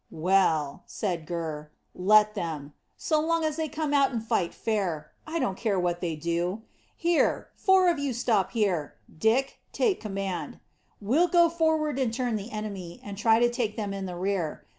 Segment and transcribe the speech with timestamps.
[0.09, 2.73] "Well," said Gurr, "let them.
[2.97, 6.63] So long as they come out and fight fair, I don't care what they do.
[6.97, 10.59] Here, four of you stop here; Dick, take command.
[10.99, 14.65] We'll go forward and turn the enemy, and try to take them in the rear.